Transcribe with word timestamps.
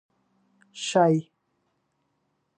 شي، 0.85 1.07